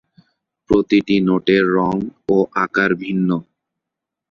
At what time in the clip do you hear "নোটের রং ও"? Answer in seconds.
1.19-2.35